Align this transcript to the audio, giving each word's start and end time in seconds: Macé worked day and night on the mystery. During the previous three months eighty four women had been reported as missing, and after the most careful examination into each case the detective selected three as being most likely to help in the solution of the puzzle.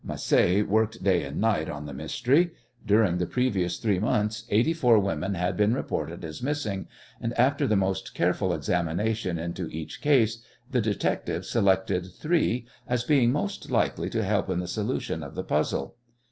Macé 0.03 0.65
worked 0.67 1.03
day 1.03 1.21
and 1.21 1.39
night 1.39 1.69
on 1.69 1.85
the 1.85 1.93
mystery. 1.93 2.49
During 2.83 3.19
the 3.19 3.27
previous 3.27 3.77
three 3.77 3.99
months 3.99 4.45
eighty 4.49 4.73
four 4.73 4.97
women 4.97 5.35
had 5.35 5.55
been 5.55 5.75
reported 5.75 6.25
as 6.25 6.41
missing, 6.41 6.87
and 7.21 7.37
after 7.37 7.67
the 7.67 7.75
most 7.75 8.15
careful 8.15 8.51
examination 8.51 9.37
into 9.37 9.67
each 9.67 10.01
case 10.01 10.41
the 10.71 10.81
detective 10.81 11.45
selected 11.45 12.11
three 12.15 12.65
as 12.87 13.03
being 13.03 13.31
most 13.31 13.69
likely 13.69 14.09
to 14.09 14.23
help 14.23 14.49
in 14.49 14.57
the 14.57 14.67
solution 14.67 15.21
of 15.21 15.35
the 15.35 15.43
puzzle. 15.43 15.95